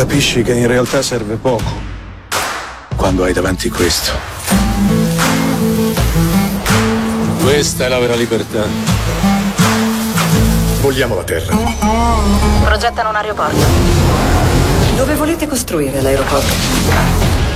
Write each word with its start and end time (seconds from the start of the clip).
Capisci 0.00 0.42
che 0.42 0.54
in 0.54 0.66
realtà 0.66 1.02
serve 1.02 1.34
poco 1.34 1.70
quando 2.96 3.24
hai 3.24 3.34
davanti 3.34 3.68
questo. 3.68 4.12
Questa 7.42 7.84
è 7.84 7.88
la 7.88 7.98
vera 7.98 8.14
libertà. 8.14 8.64
Vogliamo 10.80 11.16
la 11.16 11.22
terra. 11.22 11.54
Progettano 12.64 13.10
un 13.10 13.16
aeroporto. 13.16 13.58
Dove 14.96 15.14
volete 15.16 15.46
costruire 15.46 16.00
l'aeroporto? 16.00 16.54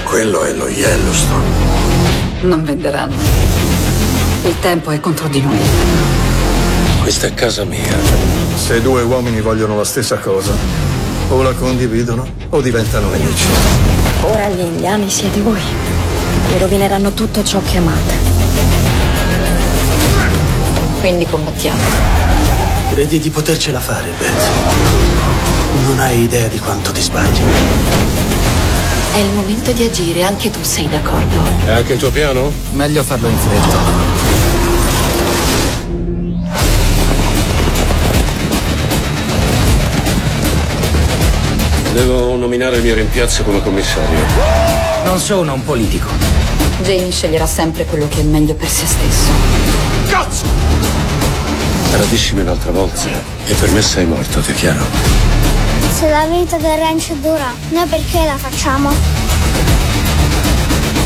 Quello 0.05 0.45
è 0.45 0.53
lo 0.53 0.69
Yellowstone. 0.69 1.47
Non 2.43 2.63
venderanno. 2.63 3.17
Il 4.45 4.59
tempo 4.61 4.91
è 4.91 5.01
contro 5.01 5.29
di 5.29 5.41
noi. 5.41 5.61
Questa 7.01 7.27
è 7.27 7.33
casa 7.33 7.65
mia. 7.65 7.97
Se 8.55 8.83
due 8.83 9.01
uomini 9.03 9.41
vogliono 9.41 9.79
la 9.79 9.85
stessa 9.85 10.19
cosa, 10.19 10.94
o 11.29 11.43
la 11.43 11.53
condividono 11.53 12.27
o 12.51 12.61
diventano 12.61 13.09
nemici. 13.09 13.47
Ora 14.23 14.49
gli 14.49 14.61
indiani 14.61 15.11
siete 15.11 15.41
voi. 15.41 15.61
Vi 16.49 16.59
rovineranno 16.59 17.13
tutto 17.13 17.43
ciò 17.43 17.61
che 17.63 17.79
amate. 17.79 18.15
Quindi 21.01 21.27
combattiamo. 21.27 21.81
Credi 22.93 23.19
di 23.19 23.31
potercela 23.31 23.81
fare, 23.81 24.11
Beth? 24.19 24.49
Non 25.87 25.99
hai 26.01 26.21
idea 26.23 26.49
di 26.49 26.59
quanto 26.59 26.93
ti 26.93 27.01
sbagli. 27.01 27.41
È 29.13 29.19
il 29.19 29.33
momento 29.33 29.73
di 29.73 29.85
agire, 29.85 30.23
anche 30.23 30.51
tu 30.51 30.59
sei 30.63 30.89
d'accordo. 30.89 31.37
È 31.67 31.71
anche 31.71 31.95
il 31.95 31.99
tuo 31.99 32.11
piano? 32.11 32.51
Meglio 32.73 33.03
farlo 33.03 33.29
in 33.29 33.37
fretta. 33.37 34.54
Devo 41.95 42.35
nominare 42.35 42.79
il 42.79 42.83
mio 42.83 42.97
rimpiazzo 42.97 43.45
come 43.45 43.63
commissario. 43.63 44.19
Non 45.05 45.21
sono 45.21 45.55
un 45.55 45.63
politico. 45.63 46.09
Jamie 46.83 47.13
sceglierà 47.13 47.47
sempre 47.47 47.85
quello 47.85 48.09
che 48.09 48.19
è 48.19 48.25
meglio 48.25 48.55
per 48.55 48.67
se 48.67 48.85
stesso. 48.85 49.31
Cazzo! 50.09 50.45
Tradiscimi 51.93 52.43
l'altra 52.43 52.73
volta 52.73 53.09
e 53.47 53.55
per 53.55 53.71
me 53.71 53.81
sei 53.81 54.07
morto, 54.07 54.41
ti 54.41 54.51
è 54.51 54.55
chiaro? 54.57 54.85
Se 55.97 56.11
la 56.11 56.27
vita 56.27 56.57
del 56.57 56.77
ranch 56.79 57.13
è 57.13 57.15
dura, 57.15 57.55
noi 57.69 57.87
perché 57.87 58.25
la 58.25 58.39
facciamo? 58.39 58.91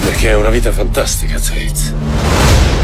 Perché 0.05 0.31
è 0.31 0.37
una 0.37 0.49
vita 0.49 0.73
fantastica, 0.73 1.39
Tate. 1.39 2.78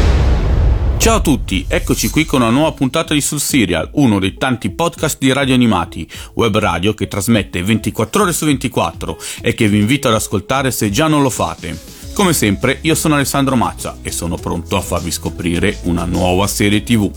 Ciao 1.05 1.17
a 1.17 1.21
tutti, 1.21 1.63
eccoci 1.67 2.09
qui 2.09 2.25
con 2.25 2.41
una 2.41 2.49
nuova 2.49 2.71
puntata 2.71 3.13
di 3.13 3.21
Sul 3.21 3.39
Serial, 3.39 3.91
uno 3.93 4.17
dei 4.17 4.33
tanti 4.33 4.71
podcast 4.71 5.19
di 5.19 5.31
radio 5.31 5.53
animati, 5.53 6.09
web 6.33 6.57
radio 6.57 6.95
che 6.95 7.07
trasmette 7.07 7.61
24 7.61 8.23
ore 8.23 8.33
su 8.33 8.45
24 8.45 9.15
e 9.41 9.53
che 9.53 9.67
vi 9.67 9.77
invito 9.77 10.07
ad 10.07 10.15
ascoltare 10.15 10.71
se 10.71 10.89
già 10.89 11.05
non 11.05 11.21
lo 11.21 11.29
fate. 11.29 11.79
Come 12.15 12.33
sempre, 12.33 12.79
io 12.81 12.95
sono 12.95 13.13
Alessandro 13.13 13.55
Mazza 13.55 13.99
e 14.01 14.09
sono 14.09 14.35
pronto 14.37 14.77
a 14.77 14.81
farvi 14.81 15.11
scoprire 15.11 15.77
una 15.83 16.05
nuova 16.05 16.47
serie 16.47 16.81
TV. 16.81 17.11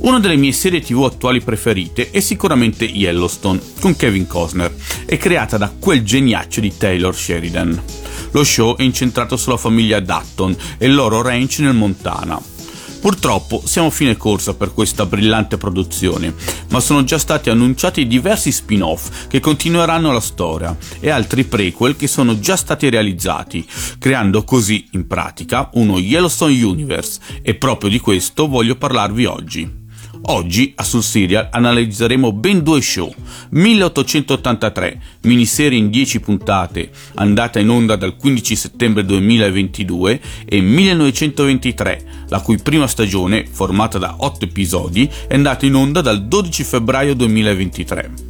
Una 0.00 0.18
delle 0.18 0.34
mie 0.34 0.50
serie 0.50 0.80
TV 0.80 1.04
attuali 1.04 1.40
preferite 1.40 2.10
è 2.10 2.18
sicuramente 2.18 2.86
Yellowstone, 2.86 3.60
con 3.78 3.94
Kevin 3.94 4.26
Costner, 4.26 4.74
e 5.06 5.16
creata 5.16 5.56
da 5.56 5.72
quel 5.78 6.02
geniaccio 6.02 6.58
di 6.58 6.76
Taylor 6.76 7.14
Sheridan. 7.14 7.80
Lo 8.32 8.42
show 8.42 8.74
è 8.74 8.82
incentrato 8.82 9.36
sulla 9.36 9.56
famiglia 9.56 10.00
Dutton 10.00 10.56
e 10.76 10.86
il 10.86 10.94
loro 10.96 11.22
ranch 11.22 11.60
nel 11.60 11.74
Montana 11.74 12.56
Purtroppo 13.00 13.62
siamo 13.64 13.88
a 13.88 13.92
fine 13.92 14.16
corsa 14.16 14.54
per 14.54 14.74
questa 14.74 15.06
brillante 15.06 15.56
produzione, 15.56 16.34
ma 16.70 16.80
sono 16.80 17.04
già 17.04 17.16
stati 17.18 17.48
annunciati 17.48 18.06
diversi 18.06 18.50
spin-off 18.50 19.28
che 19.28 19.40
continueranno 19.40 20.12
la 20.12 20.20
storia 20.20 20.76
e 20.98 21.08
altri 21.08 21.44
prequel 21.44 21.96
che 21.96 22.08
sono 22.08 22.40
già 22.40 22.56
stati 22.56 22.88
realizzati, 22.88 23.66
creando 23.98 24.42
così 24.42 24.88
in 24.92 25.06
pratica 25.06 25.70
uno 25.74 25.98
Yellowstone 25.98 26.62
Universe 26.62 27.20
e 27.42 27.54
proprio 27.54 27.88
di 27.88 28.00
questo 28.00 28.48
voglio 28.48 28.74
parlarvi 28.74 29.24
oggi. 29.24 29.86
Oggi 30.22 30.72
a 30.76 30.82
Sul 30.82 31.02
Serial 31.02 31.48
analizzeremo 31.50 32.32
ben 32.32 32.62
due 32.62 32.80
show. 32.80 33.12
1883, 33.50 35.00
miniserie 35.22 35.78
in 35.78 35.90
10 35.90 36.20
puntate, 36.20 36.90
andata 37.14 37.58
in 37.58 37.68
onda 37.70 37.96
dal 37.96 38.16
15 38.16 38.56
settembre 38.56 39.04
2022, 39.04 40.20
e 40.44 40.60
1923, 40.60 42.04
la 42.28 42.40
cui 42.40 42.58
prima 42.58 42.86
stagione, 42.86 43.46
formata 43.50 43.98
da 43.98 44.16
8 44.18 44.44
episodi, 44.44 45.08
è 45.28 45.34
andata 45.34 45.64
in 45.64 45.74
onda 45.74 46.00
dal 46.00 46.26
12 46.26 46.64
febbraio 46.64 47.14
2023. 47.14 48.26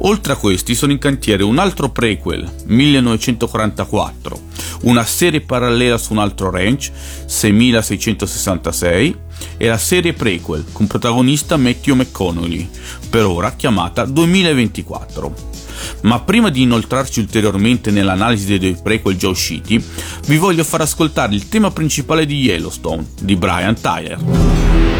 Oltre 0.00 0.32
a 0.32 0.36
questi 0.36 0.74
sono 0.74 0.92
in 0.92 0.98
cantiere 0.98 1.42
un 1.42 1.58
altro 1.58 1.90
prequel, 1.90 2.50
1944, 2.64 4.40
una 4.82 5.04
serie 5.04 5.40
parallela 5.40 5.98
su 5.98 6.12
un 6.12 6.18
altro 6.18 6.50
ranch, 6.50 6.90
6666, 7.26 9.24
e 9.56 9.66
la 9.66 9.78
serie 9.78 10.12
prequel 10.12 10.64
con 10.72 10.86
protagonista 10.86 11.56
Matthew 11.56 11.96
McConnelly, 11.96 12.68
per 13.08 13.24
ora 13.24 13.54
chiamata 13.54 14.04
2024. 14.04 15.54
Ma 16.02 16.20
prima 16.20 16.50
di 16.50 16.62
inoltrarci 16.62 17.20
ulteriormente 17.20 17.90
nell'analisi 17.90 18.46
dei 18.46 18.58
due 18.58 18.82
prequel 18.82 19.16
già 19.16 19.28
usciti, 19.28 19.82
vi 20.26 20.36
voglio 20.36 20.64
far 20.64 20.80
ascoltare 20.80 21.34
il 21.34 21.48
tema 21.48 21.70
principale 21.70 22.26
di 22.26 22.40
Yellowstone 22.40 23.04
di 23.20 23.36
Brian 23.36 23.78
Tyler. 23.80 24.95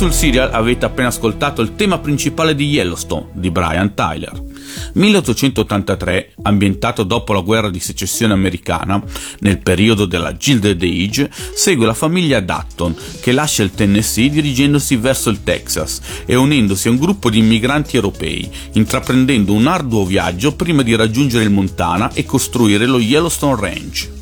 Sul 0.00 0.14
serial 0.14 0.48
avete 0.54 0.86
appena 0.86 1.08
ascoltato 1.08 1.60
il 1.60 1.74
tema 1.76 1.98
principale 1.98 2.54
di 2.54 2.68
Yellowstone 2.68 3.32
di 3.34 3.50
Brian 3.50 3.92
Tyler. 3.92 4.32
1883, 4.94 6.36
ambientato 6.40 7.02
dopo 7.02 7.34
la 7.34 7.42
guerra 7.42 7.68
di 7.68 7.80
secessione 7.80 8.32
americana, 8.32 9.02
nel 9.40 9.58
periodo 9.58 10.06
della 10.06 10.34
Gilded 10.38 10.82
Age, 10.82 11.30
segue 11.54 11.84
la 11.84 11.92
famiglia 11.92 12.40
Dutton 12.40 12.96
che 13.20 13.32
lascia 13.32 13.62
il 13.62 13.72
Tennessee 13.72 14.30
dirigendosi 14.30 14.96
verso 14.96 15.28
il 15.28 15.42
Texas 15.44 16.00
e 16.24 16.34
unendosi 16.34 16.88
a 16.88 16.92
un 16.92 16.96
gruppo 16.96 17.28
di 17.28 17.36
immigranti 17.36 17.96
europei, 17.96 18.50
intraprendendo 18.72 19.52
un 19.52 19.66
arduo 19.66 20.06
viaggio 20.06 20.56
prima 20.56 20.80
di 20.80 20.96
raggiungere 20.96 21.44
il 21.44 21.50
Montana 21.50 22.10
e 22.14 22.24
costruire 22.24 22.86
lo 22.86 23.00
Yellowstone 23.00 23.60
Ranch. 23.60 24.19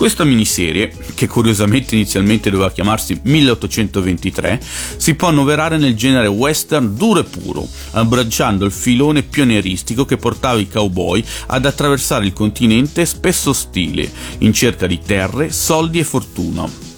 Questa 0.00 0.24
miniserie, 0.24 0.90
che 1.14 1.26
curiosamente 1.26 1.94
inizialmente 1.94 2.48
doveva 2.48 2.70
chiamarsi 2.72 3.20
1823, 3.22 4.58
si 4.96 5.14
può 5.14 5.28
annoverare 5.28 5.76
nel 5.76 5.94
genere 5.94 6.26
western 6.26 6.96
duro 6.96 7.20
e 7.20 7.24
puro, 7.24 7.68
abbracciando 7.90 8.64
il 8.64 8.72
filone 8.72 9.22
pionieristico 9.22 10.06
che 10.06 10.16
portava 10.16 10.58
i 10.58 10.70
cowboy 10.70 11.22
ad 11.48 11.66
attraversare 11.66 12.24
il 12.24 12.32
continente 12.32 13.04
spesso 13.04 13.50
ostile, 13.50 14.10
in 14.38 14.54
cerca 14.54 14.86
di 14.86 15.00
terre, 15.04 15.52
soldi 15.52 15.98
e 15.98 16.04
fortuna. 16.04 16.89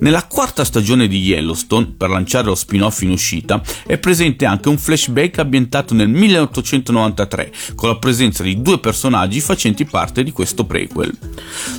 Nella 0.00 0.26
quarta 0.26 0.64
stagione 0.64 1.08
di 1.08 1.18
Yellowstone, 1.20 1.94
per 1.96 2.08
lanciare 2.08 2.46
lo 2.46 2.54
spin-off 2.54 3.02
in 3.02 3.10
uscita, 3.10 3.60
è 3.84 3.98
presente 3.98 4.46
anche 4.46 4.68
un 4.68 4.78
flashback 4.78 5.38
ambientato 5.38 5.92
nel 5.92 6.08
1893, 6.08 7.52
con 7.74 7.88
la 7.88 7.96
presenza 7.96 8.44
di 8.44 8.62
due 8.62 8.78
personaggi 8.78 9.40
facenti 9.40 9.84
parte 9.84 10.22
di 10.22 10.30
questo 10.30 10.64
prequel. 10.64 11.12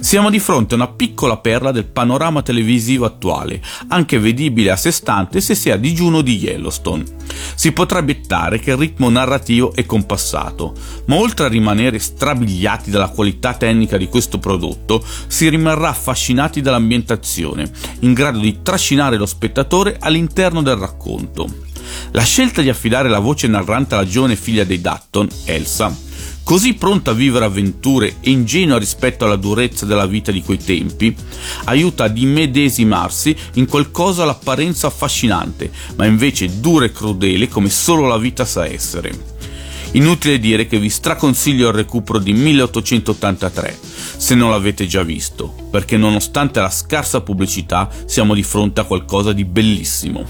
Siamo 0.02 0.30
di 0.30 0.40
fronte 0.40 0.74
a 0.74 0.78
una 0.78 0.90
piccola 0.90 1.38
perla 1.38 1.72
del 1.72 1.86
panorama 1.86 2.42
televisivo 2.42 3.06
attuale, 3.06 3.62
anche 3.88 4.20
vedibile 4.20 4.72
a 4.72 4.76
sé 4.76 4.92
stante 4.92 5.40
se 5.40 5.56
si 5.56 5.70
è 5.70 5.74
a 5.74 5.78
digiuno 5.78 6.22
di 6.22 6.38
Yellowstone. 6.38 7.04
Si 7.60 7.74
potrà 7.74 8.00
obiettare 8.00 8.58
che 8.58 8.72
il 8.72 8.78
ritmo 8.78 9.10
narrativo 9.10 9.74
è 9.76 9.86
compassato, 9.86 10.74
ma 11.08 11.18
oltre 11.18 11.48
a 11.48 11.50
rimanere 11.50 12.00
strabiliati 12.00 12.90
dalla 12.90 13.10
qualità 13.10 13.54
tecnica 13.54 13.98
di 13.98 14.08
questo 14.08 14.38
prodotto, 14.40 15.04
si 15.28 15.50
rimarrà 15.50 15.90
affascinati 15.90 16.62
dall'ambientazione, 16.62 17.70
in 18.00 18.14
grado 18.14 18.40
di 18.40 18.60
trascinare 18.64 19.18
lo 19.18 19.26
spettatore 19.26 19.98
all'interno 20.00 20.62
del 20.62 20.78
racconto. 20.78 21.54
La 22.12 22.24
scelta 22.24 22.62
di 22.62 22.70
affidare 22.70 23.10
la 23.10 23.20
voce 23.20 23.48
narrante 23.48 23.94
alla 23.94 24.08
giovane 24.08 24.38
figlia 24.38 24.64
dei 24.64 24.80
Dutton, 24.80 25.28
Elsa, 25.44 25.94
così 26.50 26.74
pronta 26.74 27.12
a 27.12 27.14
vivere 27.14 27.46
avventure 27.46 28.16
e 28.22 28.32
ingenua 28.32 28.80
rispetto 28.80 29.24
alla 29.24 29.36
durezza 29.36 29.86
della 29.86 30.08
vita 30.08 30.32
di 30.32 30.42
quei 30.42 30.58
tempi, 30.58 31.16
aiuta 31.66 32.06
ad 32.06 32.18
immedesimarsi 32.18 33.36
in 33.54 33.68
qualcosa 33.68 34.24
all'apparenza 34.24 34.88
affascinante, 34.88 35.70
ma 35.96 36.08
invece 36.08 36.60
dura 36.60 36.86
e 36.86 36.92
crudele 36.92 37.48
come 37.50 37.70
solo 37.70 38.08
la 38.08 38.18
vita 38.18 38.46
sa 38.46 38.66
essere. 38.66 39.12
Inutile 39.92 40.40
dire 40.40 40.66
che 40.66 40.80
vi 40.80 40.90
straconsiglio 40.90 41.68
il 41.68 41.76
recupero 41.76 42.18
di 42.18 42.34
1883, 42.34 43.78
se 44.18 44.34
non 44.34 44.50
l'avete 44.50 44.88
già 44.88 45.04
visto, 45.04 45.54
perché 45.70 45.98
nonostante 45.98 46.60
la 46.60 46.72
scarsa 46.72 47.22
pubblicità 47.22 47.92
siamo 48.06 48.34
di 48.34 48.42
fronte 48.42 48.82
a 48.82 48.86
qualcosa 48.86 49.34
di 49.34 49.46
bellissimo. 49.46 50.26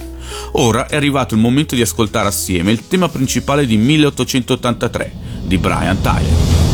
Ora 0.53 0.87
è 0.87 0.97
arrivato 0.97 1.33
il 1.33 1.39
momento 1.39 1.75
di 1.75 1.81
ascoltare 1.81 2.27
assieme 2.27 2.71
il 2.71 2.89
tema 2.89 3.07
principale 3.07 3.65
di 3.65 3.77
1883 3.77 5.28
di 5.49 5.57
Brian 5.57 5.99
Tyler. 5.99 6.68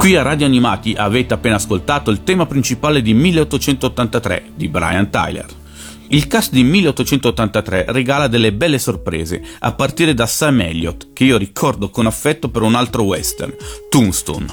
Qui 0.00 0.16
a 0.16 0.22
Radio 0.22 0.46
Animati 0.46 0.94
avete 0.96 1.34
appena 1.34 1.56
ascoltato 1.56 2.10
il 2.10 2.24
tema 2.24 2.46
principale 2.46 3.02
di 3.02 3.12
1883 3.12 4.52
di 4.54 4.68
Brian 4.68 5.10
Tyler. 5.10 5.44
Il 6.08 6.26
cast 6.26 6.52
di 6.52 6.62
1883 6.62 7.84
regala 7.88 8.26
delle 8.26 8.54
belle 8.54 8.78
sorprese, 8.78 9.42
a 9.58 9.74
partire 9.74 10.14
da 10.14 10.24
Sam 10.24 10.62
Elliott, 10.62 11.08
che 11.12 11.24
io 11.24 11.36
ricordo 11.36 11.90
con 11.90 12.06
affetto 12.06 12.48
per 12.48 12.62
un 12.62 12.76
altro 12.76 13.02
western, 13.02 13.54
Tombstone. 13.90 14.46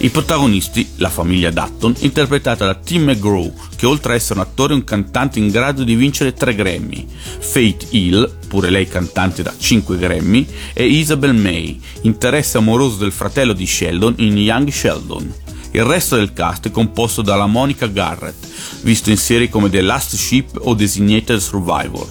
I 0.00 0.10
protagonisti, 0.10 0.90
la 0.98 1.08
famiglia 1.08 1.50
Dutton, 1.50 1.92
interpretata 1.98 2.64
da 2.64 2.74
Tim 2.76 3.02
McGraw, 3.02 3.52
che 3.74 3.84
oltre 3.84 4.12
a 4.12 4.14
essere 4.14 4.38
un 4.38 4.46
attore 4.46 4.72
è 4.72 4.76
un 4.76 4.84
cantante 4.84 5.40
in 5.40 5.48
grado 5.48 5.82
di 5.82 5.96
vincere 5.96 6.32
3 6.32 6.54
Grammy, 6.54 7.04
Faith 7.40 7.88
Hill, 7.90 8.38
pure 8.46 8.70
lei 8.70 8.86
cantante 8.86 9.42
da 9.42 9.52
5 9.58 9.98
Grammy, 9.98 10.46
e 10.72 10.86
Isabel 10.86 11.34
May, 11.34 11.80
interesse 12.02 12.58
amoroso 12.58 12.98
del 12.98 13.10
fratello 13.10 13.52
di 13.52 13.66
Sheldon 13.66 14.14
in 14.18 14.38
Young 14.38 14.70
Sheldon. 14.70 15.34
Il 15.72 15.82
resto 15.82 16.14
del 16.14 16.32
cast 16.32 16.68
è 16.68 16.70
composto 16.70 17.20
dalla 17.20 17.46
Monica 17.46 17.88
Garrett, 17.88 18.36
visto 18.82 19.10
in 19.10 19.16
serie 19.16 19.48
come 19.48 19.68
The 19.68 19.80
Last 19.80 20.14
Ship 20.14 20.60
o 20.62 20.74
Designated 20.74 21.38
Survivor, 21.38 22.06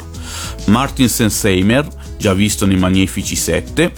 Martin 0.66 1.08
Senseimer, 1.08 1.88
già 2.18 2.34
visto 2.34 2.66
nei 2.66 2.78
Magnifici 2.78 3.38
7, 3.38 3.94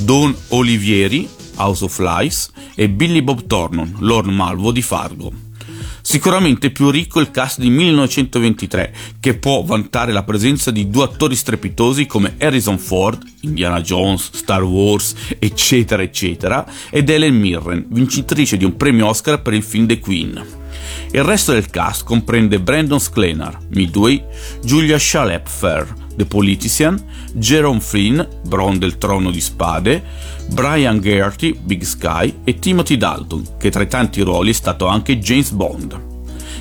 Don 0.00 0.34
Olivieri, 0.48 1.26
House 1.56 1.84
of 1.84 1.98
Lies, 1.98 2.50
e 2.74 2.88
Billy 2.88 3.22
Bob 3.22 3.46
Thornton, 3.46 3.96
Lord 4.00 4.28
Malvo 4.28 4.70
di 4.70 4.82
Fargo. 4.82 5.32
Sicuramente 6.06 6.70
più 6.70 6.90
ricco 6.90 7.18
il 7.18 7.30
cast 7.30 7.60
di 7.60 7.70
1923, 7.70 8.94
che 9.20 9.38
può 9.38 9.62
vantare 9.62 10.12
la 10.12 10.22
presenza 10.22 10.70
di 10.70 10.90
due 10.90 11.04
attori 11.04 11.34
strepitosi 11.34 12.04
come 12.04 12.34
Harrison 12.38 12.76
Ford, 12.76 13.22
Indiana 13.40 13.80
Jones, 13.80 14.28
Star 14.34 14.62
Wars, 14.62 15.14
eccetera, 15.38 16.02
eccetera, 16.02 16.66
ed 16.90 17.08
Ellen 17.08 17.34
Mirren, 17.34 17.86
vincitrice 17.88 18.58
di 18.58 18.66
un 18.66 18.76
premio 18.76 19.06
Oscar 19.06 19.40
per 19.40 19.54
il 19.54 19.62
film 19.62 19.86
The 19.86 19.98
Queen. 19.98 20.46
Il 21.10 21.24
resto 21.24 21.52
del 21.52 21.70
cast 21.70 22.04
comprende 22.04 22.60
Brandon 22.60 23.00
Sklenar, 23.00 23.58
Midway, 23.70 24.22
Julia 24.62 24.98
Schalepfer, 24.98 26.03
The 26.16 26.26
Politician, 26.26 27.02
Jerome 27.32 27.80
Flynn, 27.80 28.26
Bron 28.46 28.78
del 28.78 28.98
Trono 28.98 29.30
di 29.30 29.40
Spade, 29.40 30.02
Brian 30.50 31.00
Gertie, 31.00 31.54
Big 31.54 31.82
Sky 31.82 32.40
e 32.44 32.58
Timothy 32.58 32.96
Dalton, 32.96 33.56
che 33.58 33.70
tra 33.70 33.82
i 33.82 33.88
tanti 33.88 34.20
ruoli 34.22 34.50
è 34.50 34.54
stato 34.54 34.86
anche 34.86 35.18
James 35.18 35.50
Bond. 35.50 36.12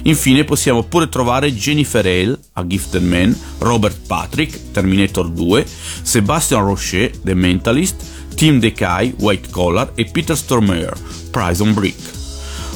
Infine 0.03 0.43
possiamo 0.43 0.83
pure 0.83 1.07
trovare 1.07 1.53
Jennifer 1.53 2.05
Hale, 2.05 2.37
a 2.53 2.67
Gifted 2.67 3.03
Man, 3.03 3.35
Robert 3.59 3.97
Patrick, 4.05 4.71
Terminator 4.71 5.29
2, 5.29 5.65
Sebastian 6.01 6.65
Rocher, 6.65 7.11
The 7.23 7.33
Mentalist, 7.33 8.35
Tim 8.35 8.59
DeKay, 8.59 9.15
White 9.19 9.49
Collar 9.49 9.91
e 9.95 10.05
Peter 10.05 10.35
Stormare, 10.35 10.93
Prison 11.31 11.73
Brick. 11.73 12.22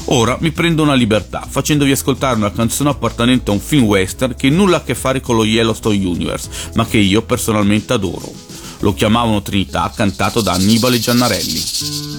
Ora 0.09 0.37
mi 0.39 0.51
prendo 0.51 0.83
una 0.83 0.93
libertà 0.93 1.45
facendovi 1.49 1.91
ascoltare 1.91 2.37
una 2.37 2.51
canzone 2.51 2.91
appartenente 2.91 3.51
a 3.51 3.53
un 3.53 3.59
film 3.59 3.83
western 3.83 4.35
che 4.35 4.49
nulla 4.49 4.77
ha 4.77 4.79
a 4.79 4.83
che 4.83 4.95
fare 4.95 5.19
con 5.19 5.35
lo 5.35 5.43
Yellowstone 5.43 5.97
Universe, 5.97 6.49
ma 6.75 6.85
che 6.85 6.97
io 6.97 7.23
personalmente 7.23 7.91
adoro. 7.91 8.31
Lo 8.79 8.93
chiamavano 8.93 9.41
Trinità, 9.41 9.91
cantato 9.93 10.41
da 10.41 10.53
Annibale 10.53 10.99
Giannarelli. 10.99 12.16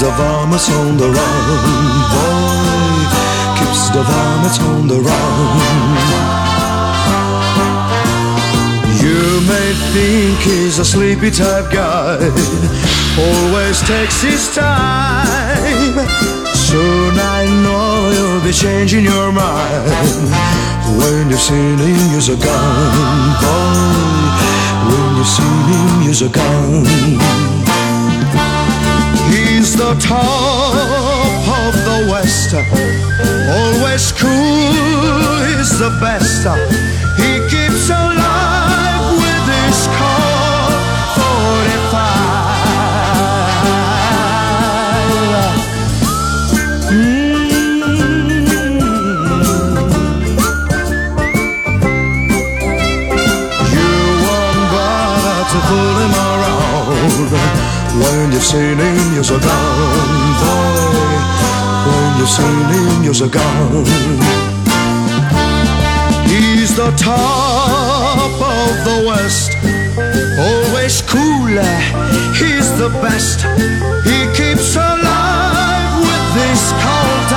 The 0.00 0.10
varmints 0.10 0.70
on 0.70 0.96
the 0.96 1.08
run, 1.10 1.58
boy. 2.14 3.02
Keeps 3.58 3.90
the 3.90 4.02
varmints 4.02 4.60
on 4.60 4.86
the 4.86 4.94
run. 4.94 5.98
You 9.02 9.40
may 9.50 9.72
think 9.92 10.38
he's 10.38 10.78
a 10.78 10.84
sleepy 10.84 11.30
type 11.32 11.72
guy, 11.72 12.18
always 13.18 13.80
takes 13.82 14.22
his 14.22 14.54
time. 14.54 16.06
Soon 16.54 17.18
I 17.18 17.46
know 17.64 18.10
you'll 18.14 18.44
be 18.44 18.52
changing 18.52 19.04
your 19.04 19.32
mind 19.32 20.30
when 21.00 21.28
you've 21.28 21.40
seen 21.40 21.76
him 21.76 22.12
use 22.14 22.28
a 22.28 22.36
gun, 22.36 23.34
boy. 23.42 24.38
When 24.90 25.16
you've 25.16 25.26
seen 25.26 25.62
him 25.72 26.02
use 26.02 26.22
a 26.22 26.28
gun, 26.28 27.57
he's 29.30 29.76
the 29.76 29.94
top 30.00 30.74
of 31.60 31.74
the 31.88 31.98
West, 32.10 32.54
always 32.54 34.12
cool. 34.12 35.38
He's 35.46 35.78
the 35.78 35.90
best. 36.00 36.46
He 37.18 37.30
keeps 37.50 37.90
alive 37.90 39.18
with 39.22 39.46
his 39.58 39.88
Colt 39.98 40.72
45. 41.18 42.08
You 53.74 53.92
won't 54.24 54.62
bother 54.72 55.40
to 55.52 55.58
pull 55.68 55.94
him 56.02 56.14
around 56.28 57.30
when 58.00 58.26
you've 58.32 58.42
seen 58.44 58.78
him 58.78 59.07
use 59.18 59.30
a 59.30 59.38
gun, 59.40 60.34
boy. 60.42 60.78
When 61.86 62.18
you've 62.18 62.28
seen 62.28 62.68
him 62.70 63.02
use 63.02 63.20
a 63.20 63.28
gun. 63.28 63.84
He's 66.28 66.76
the 66.76 66.92
top 66.96 68.40
of 68.40 68.84
the 68.86 69.02
West, 69.08 69.50
always 70.38 71.02
cooler. 71.02 71.78
He's 72.40 72.70
the 72.78 72.90
best. 73.02 73.40
He 74.06 74.18
keeps 74.38 74.76
alive 74.76 75.98
with 76.06 76.24
this 76.38 76.62
Colt 76.84 77.30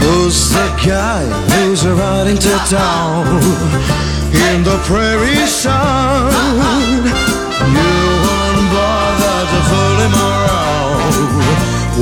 Who's 0.03 0.39
the 0.51 0.72
guy 0.85 1.23
who's 1.55 1.87
riding 1.87 2.37
to 2.37 2.49
town 2.67 3.25
in 4.31 4.63
the 4.63 4.77
prairie 4.83 5.47
sun? 5.47 6.31
You 7.71 7.93
won't 8.25 8.67
bother 8.71 9.47
to 9.47 9.59
fool 9.69 9.97
him 10.03 10.13
around 10.13 11.13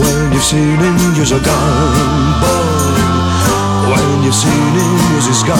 when 0.01 0.31
you've 0.31 0.43
seen 0.43 0.77
him 0.77 0.97
use 1.15 1.31
a 1.31 1.39
gun, 1.39 2.39
boy. 2.41 2.99
When 3.93 4.23
you've 4.23 4.33
seen 4.33 4.73
him 4.73 5.15
use 5.15 5.27
his 5.27 5.43
gun. 5.43 5.59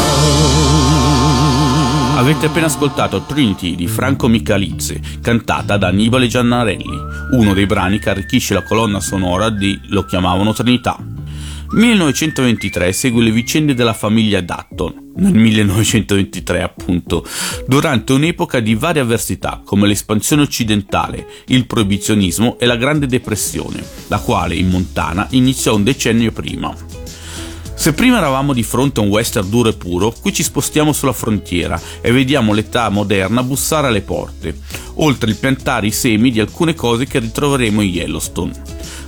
Avete 2.17 2.47
appena 2.47 2.67
ascoltato 2.67 3.21
Trinity 3.21 3.75
di 3.75 3.87
Franco 3.87 4.27
Michalizze, 4.27 4.99
cantata 5.21 5.77
da 5.77 5.87
Annibale 5.87 6.27
Giannarelli, 6.27 6.99
uno 7.31 7.53
dei 7.53 7.65
brani 7.65 7.99
che 7.99 8.09
arricchisce 8.11 8.53
la 8.53 8.61
colonna 8.63 8.99
sonora 8.99 9.49
di 9.49 9.79
Lo 9.85 10.05
chiamavano 10.05 10.53
Trinità. 10.53 11.20
1923 11.73 12.91
segue 12.91 13.23
le 13.23 13.31
vicende 13.31 13.73
della 13.73 13.93
famiglia 13.93 14.41
Dutton, 14.41 15.13
nel 15.15 15.33
1923 15.33 16.61
appunto, 16.61 17.25
durante 17.65 18.11
un'epoca 18.11 18.59
di 18.59 18.75
varie 18.75 19.01
avversità 19.01 19.61
come 19.63 19.87
l'espansione 19.87 20.41
occidentale, 20.41 21.25
il 21.47 21.65
proibizionismo 21.65 22.59
e 22.59 22.65
la 22.65 22.75
Grande 22.75 23.07
Depressione, 23.07 23.81
la 24.07 24.19
quale 24.19 24.55
in 24.55 24.67
Montana 24.67 25.27
iniziò 25.31 25.75
un 25.75 25.83
decennio 25.83 26.33
prima. 26.33 26.75
Se 27.73 27.93
prima 27.93 28.17
eravamo 28.17 28.51
di 28.51 28.63
fronte 28.63 28.99
a 28.99 29.03
un 29.03 29.09
western 29.09 29.49
duro 29.49 29.69
e 29.69 29.73
puro, 29.73 30.13
qui 30.21 30.33
ci 30.33 30.43
spostiamo 30.43 30.91
sulla 30.91 31.13
frontiera 31.13 31.81
e 32.01 32.11
vediamo 32.11 32.51
l'età 32.51 32.89
moderna 32.89 33.43
bussare 33.43 33.87
alle 33.87 34.01
porte, 34.01 34.55
oltre 34.95 35.29
il 35.29 35.37
piantare 35.37 35.87
i 35.87 35.91
semi 35.91 36.31
di 36.31 36.41
alcune 36.41 36.75
cose 36.75 37.05
che 37.05 37.19
ritroveremo 37.19 37.79
in 37.81 37.89
Yellowstone. 37.89 38.51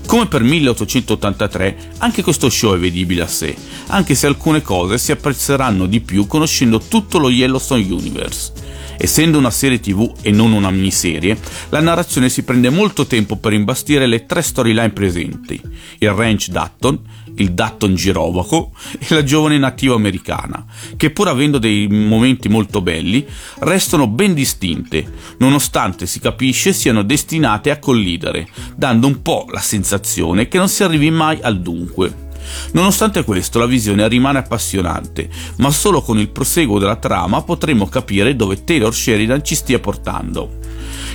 Come 0.05 0.27
per 0.27 0.43
1883, 0.43 1.91
anche 1.99 2.21
questo 2.21 2.49
show 2.49 2.75
è 2.75 2.77
vedibile 2.77 3.23
a 3.23 3.27
sé, 3.27 3.55
anche 3.87 4.15
se 4.15 4.27
alcune 4.27 4.61
cose 4.61 4.97
si 4.97 5.11
apprezzeranno 5.11 5.85
di 5.85 6.01
più 6.01 6.27
conoscendo 6.27 6.79
tutto 6.79 7.17
lo 7.17 7.29
Yellowstone 7.29 7.83
Universe. 7.83 8.51
Essendo 8.97 9.37
una 9.37 9.49
serie 9.49 9.79
tv 9.79 10.13
e 10.21 10.31
non 10.31 10.51
una 10.51 10.69
miniserie, 10.69 11.37
la 11.69 11.81
narrazione 11.81 12.29
si 12.29 12.43
prende 12.43 12.69
molto 12.69 13.07
tempo 13.07 13.37
per 13.37 13.53
imbastire 13.53 14.05
le 14.05 14.25
tre 14.25 14.41
storyline 14.41 14.91
presenti, 14.91 15.59
il 15.97 16.11
ranch 16.11 16.49
Dutton, 16.49 16.99
il 17.35 17.53
Dutton 17.53 17.95
girovaco 17.95 18.71
e 18.99 19.05
la 19.09 19.23
giovane 19.23 19.57
nativa 19.57 19.95
americana, 19.95 20.65
che 20.95 21.11
pur 21.11 21.27
avendo 21.27 21.57
dei 21.57 21.87
momenti 21.87 22.49
molto 22.49 22.81
belli, 22.81 23.25
restano 23.59 24.07
ben 24.07 24.33
distinte, 24.33 25.11
nonostante 25.37 26.05
si 26.05 26.19
capisce 26.19 26.73
siano 26.73 27.03
destinate 27.03 27.71
a 27.71 27.79
collidere, 27.79 28.47
dando 28.75 29.07
un 29.07 29.21
po' 29.21 29.45
la 29.51 29.61
sensazione 29.61 30.47
che 30.47 30.57
non 30.57 30.69
si 30.69 30.83
arrivi 30.83 31.09
mai 31.09 31.39
al 31.41 31.59
dunque. 31.59 32.31
Nonostante 32.73 33.23
questo, 33.23 33.59
la 33.59 33.65
visione 33.65 34.07
rimane 34.07 34.39
appassionante, 34.39 35.29
ma 35.57 35.71
solo 35.71 36.01
con 36.01 36.19
il 36.19 36.29
proseguo 36.29 36.77
della 36.79 36.97
trama 36.97 37.41
potremo 37.41 37.87
capire 37.87 38.35
dove 38.35 38.63
Taylor 38.63 38.93
Sheridan 38.93 39.43
ci 39.43 39.55
stia 39.55 39.79
portando. 39.79 40.59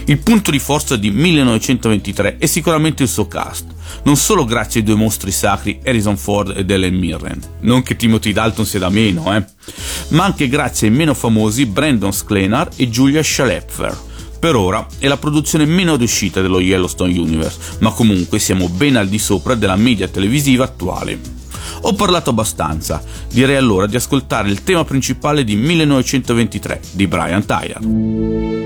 Il 0.08 0.20
punto 0.20 0.50
di 0.50 0.58
forza 0.58 0.96
di 0.96 1.10
1923 1.10 2.38
è 2.38 2.46
sicuramente 2.46 3.02
il 3.02 3.10
suo 3.10 3.28
cast, 3.28 3.66
non 4.04 4.16
solo 4.16 4.46
grazie 4.46 4.80
ai 4.80 4.86
due 4.86 4.94
mostri 4.94 5.30
sacri 5.30 5.80
Harrison 5.84 6.16
Ford 6.16 6.54
ed 6.56 6.70
Ellen 6.70 6.94
Mirren, 6.94 7.38
non 7.60 7.82
che 7.82 7.94
Timothy 7.94 8.32
Dalton 8.32 8.64
sia 8.64 8.78
da 8.78 8.88
meno, 8.88 9.36
eh, 9.36 9.44
ma 10.08 10.24
anche 10.24 10.48
grazie 10.48 10.88
ai 10.88 10.94
meno 10.94 11.12
famosi 11.12 11.66
Brandon 11.66 12.10
Sklenar 12.10 12.70
e 12.76 12.88
Julia 12.88 13.22
Schalepfer. 13.22 13.94
Per 14.40 14.56
ora 14.56 14.86
è 14.98 15.08
la 15.08 15.18
produzione 15.18 15.66
meno 15.66 15.96
riuscita 15.96 16.40
dello 16.40 16.60
Yellowstone 16.60 17.12
Universe, 17.12 17.76
ma 17.80 17.90
comunque 17.90 18.38
siamo 18.38 18.70
ben 18.70 18.96
al 18.96 19.08
di 19.08 19.18
sopra 19.18 19.54
della 19.56 19.76
media 19.76 20.08
televisiva 20.08 20.64
attuale. 20.64 21.20
Ho 21.82 21.92
parlato 21.92 22.30
abbastanza, 22.30 23.04
direi 23.30 23.56
allora 23.56 23.86
di 23.86 23.96
ascoltare 23.96 24.48
il 24.48 24.62
tema 24.62 24.84
principale 24.84 25.44
di 25.44 25.54
1923 25.54 26.80
di 26.92 27.06
Brian 27.06 27.44
Tyler. 27.44 28.56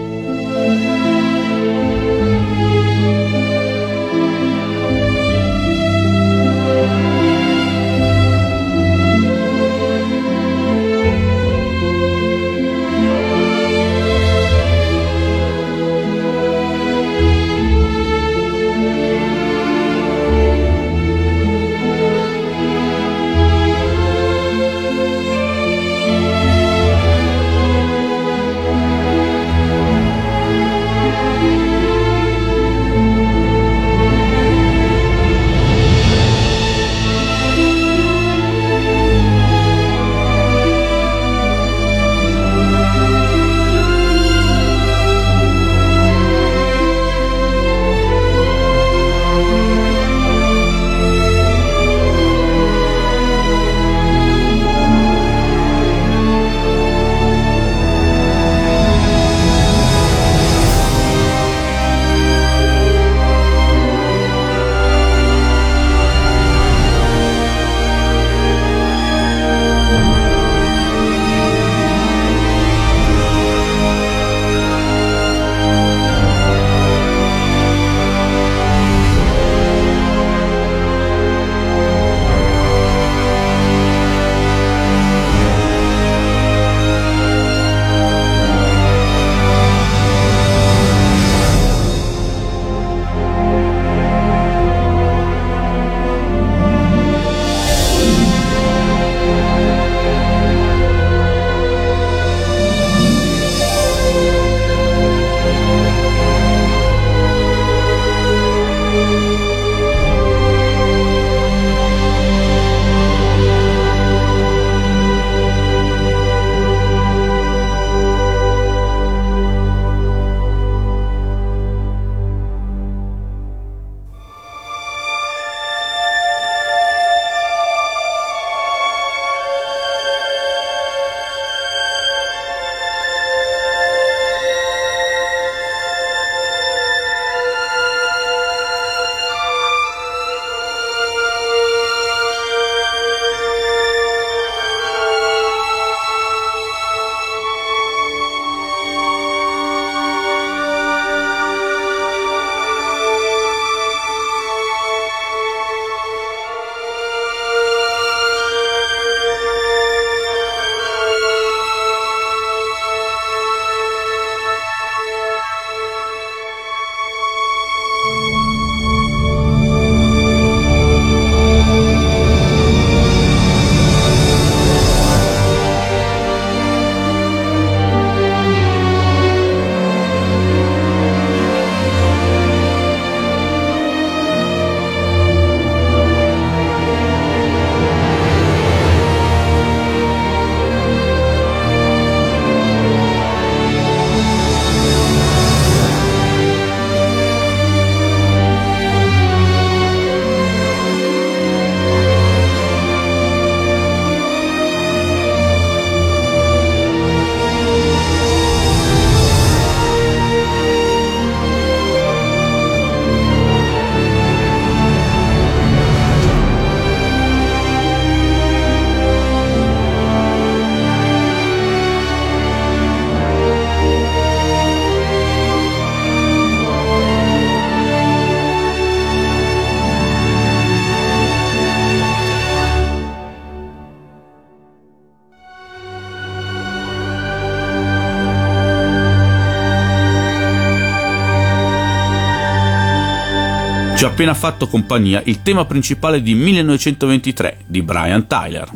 Ci 244.02 244.08
ha 244.08 244.10
appena 244.10 244.34
fatto 244.34 244.66
compagnia 244.66 245.22
il 245.26 245.42
tema 245.42 245.64
principale 245.64 246.22
di 246.22 246.34
1923 246.34 247.58
di 247.68 247.82
Brian 247.82 248.26
Tyler. 248.26 248.68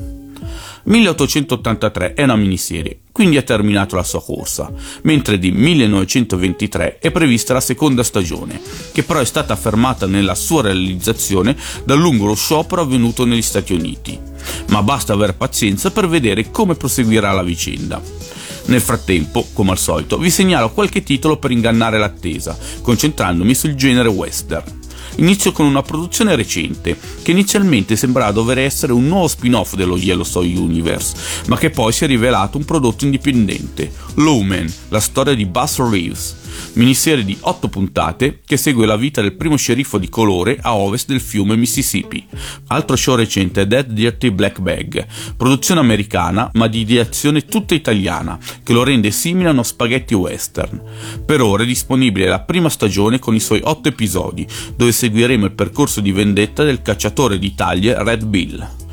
1883 0.85 2.15
è 2.15 2.23
una 2.23 2.37
miniserie, 2.37 3.01
quindi 3.11 3.37
ha 3.37 3.43
terminato 3.43 3.97
la 3.97 4.05
sua 4.05 4.23
corsa, 4.23 4.71
mentre 5.03 5.41
di 5.41 5.51
1923 5.51 7.01
è 7.01 7.11
prevista 7.11 7.55
la 7.55 7.61
seconda 7.61 8.05
stagione, 8.05 8.61
che 8.93 9.03
però 9.03 9.19
è 9.19 9.25
stata 9.25 9.57
fermata 9.57 10.07
nella 10.07 10.37
sua 10.37 10.63
realizzazione 10.63 11.57
dal 11.85 11.99
lungo 11.99 12.33
sciopero 12.37 12.83
avvenuto 12.83 13.25
negli 13.25 13.43
Stati 13.43 13.73
Uniti. 13.73 14.17
Ma 14.69 14.81
basta 14.85 15.15
avere 15.15 15.33
pazienza 15.33 15.91
per 15.91 16.07
vedere 16.07 16.53
come 16.53 16.77
proseguirà 16.77 17.33
la 17.33 17.43
vicenda. 17.43 18.01
Nel 18.67 18.81
frattempo, 18.81 19.45
come 19.53 19.73
al 19.73 19.79
solito, 19.79 20.19
vi 20.19 20.31
segnalo 20.31 20.71
qualche 20.71 21.03
titolo 21.03 21.37
per 21.37 21.51
ingannare 21.51 21.99
l'attesa, 21.99 22.57
concentrandomi 22.81 23.55
sul 23.57 23.75
genere 23.75 24.09
western. 24.09 24.85
Inizio 25.17 25.53
con 25.53 25.67
una 25.67 25.83
produzione 25.83 26.37
recente, 26.37 26.99
che 27.23 27.31
inizialmente 27.31 27.97
sembrava 27.97 28.33
dover 28.33 28.59
essere 28.59 28.93
un 28.93 29.07
nuovo 29.07 29.29
spin-off 29.29 29.75
dello 29.75 29.97
Yellowstone 29.97 30.57
Universe, 30.57 31.17
ma 31.47 31.57
che 31.57 31.71
poi 31.71 31.93
si 31.93 32.05
è 32.05 32.07
rivelato 32.07 32.59
un 32.59 32.65
prodotto 32.65 33.05
indipendente, 33.05 33.91
Lumen, 34.15 34.73
la 34.89 35.01
storia 35.01 35.35
di 35.35 35.47
Buzz 35.47 35.79
Reeves, 35.79 36.37
miniserie 36.75 37.25
di 37.25 37.37
8 37.41 37.69
puntate 37.69 38.41
che 38.45 38.57
segue 38.57 38.87
la 38.87 38.97
vita 38.97 39.21
del 39.21 39.35
primo 39.35 39.57
sceriffo 39.57 39.99
di 39.99 40.09
colore 40.09 40.59
a 40.61 40.75
ovest 40.75 41.09
del 41.09 41.21
fiume 41.21 41.57
Mississippi. 41.57 42.27
Altro 42.69 42.97
show 42.97 43.15
recente 43.15 43.63
è 43.63 43.67
Dead 43.67 43.87
Dirty 43.87 44.31
Black 44.31 44.61
Bag, 44.61 45.07
produzione 45.37 45.81
americana 45.81 46.51
ma 46.55 46.67
di 46.67 46.81
ideazione 46.81 47.45
tutta 47.45 47.75
italiana, 47.75 48.39
che 48.63 48.73
lo 48.73 48.83
rende 48.83 49.11
simile 49.11 49.49
a 49.49 49.53
uno 49.53 49.63
spaghetti 49.63 50.15
western. 50.15 50.81
Per 51.25 51.41
ora 51.41 51.63
è 51.63 51.67
disponibile 51.67 52.27
la 52.27 52.41
prima 52.41 52.69
stagione 52.69 53.19
con 53.19 53.35
i 53.35 53.41
suoi 53.41 53.61
8 53.63 53.89
episodi, 53.89 54.47
dove 54.75 54.93
seguiremo 54.93 55.45
il 55.45 55.53
percorso 55.53 56.01
di 56.01 56.13
vendetta 56.13 56.65
del 56.65 56.83
cacciatore 56.83 57.39
di 57.39 57.55
Red 57.57 58.25
Bill. 58.25 58.86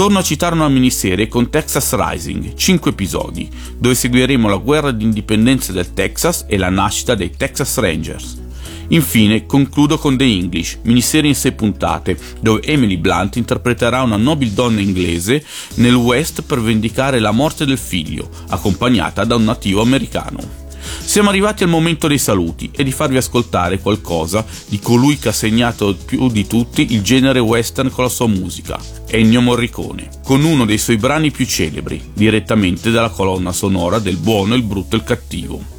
Torno 0.00 0.20
a 0.20 0.22
citare 0.22 0.54
una 0.54 0.70
miniserie 0.70 1.28
con 1.28 1.50
Texas 1.50 1.94
Rising, 1.94 2.54
5 2.54 2.90
episodi, 2.90 3.50
dove 3.76 3.94
seguiremo 3.94 4.48
la 4.48 4.56
guerra 4.56 4.92
d'indipendenza 4.92 5.72
del 5.72 5.92
Texas 5.92 6.46
e 6.48 6.56
la 6.56 6.70
nascita 6.70 7.14
dei 7.14 7.36
Texas 7.36 7.76
Rangers. 7.76 8.40
Infine 8.88 9.44
concludo 9.44 9.98
con 9.98 10.16
The 10.16 10.24
English, 10.24 10.78
miniserie 10.84 11.28
in 11.28 11.36
6 11.36 11.52
puntate, 11.52 12.18
dove 12.40 12.62
Emily 12.62 12.96
Blunt 12.96 13.36
interpreterà 13.36 14.00
una 14.00 14.16
nobile 14.16 14.54
donna 14.54 14.80
inglese 14.80 15.44
nel 15.74 15.96
West 15.96 16.44
per 16.44 16.62
vendicare 16.62 17.18
la 17.18 17.30
morte 17.30 17.66
del 17.66 17.76
figlio, 17.76 18.30
accompagnata 18.48 19.24
da 19.24 19.34
un 19.34 19.44
nativo 19.44 19.82
americano. 19.82 20.69
Siamo 20.98 21.28
arrivati 21.28 21.62
al 21.62 21.68
momento 21.68 22.06
dei 22.06 22.18
saluti 22.18 22.70
e 22.72 22.84
di 22.84 22.92
farvi 22.92 23.16
ascoltare 23.16 23.80
qualcosa 23.80 24.44
di 24.68 24.78
colui 24.78 25.18
che 25.18 25.28
ha 25.28 25.32
segnato 25.32 25.96
più 25.96 26.28
di 26.30 26.46
tutti 26.46 26.92
il 26.92 27.02
genere 27.02 27.38
western 27.40 27.90
con 27.90 28.04
la 28.04 28.10
sua 28.10 28.26
musica, 28.28 28.78
Ennio 29.06 29.40
Morricone, 29.40 30.08
con 30.24 30.44
uno 30.44 30.64
dei 30.64 30.78
suoi 30.78 30.96
brani 30.96 31.30
più 31.30 31.46
celebri, 31.46 32.10
direttamente 32.12 32.90
dalla 32.90 33.10
colonna 33.10 33.52
sonora 33.52 33.98
del 33.98 34.16
buono, 34.16 34.54
il 34.54 34.62
brutto 34.62 34.94
e 34.96 34.98
il 34.98 35.04
cattivo. 35.04 35.78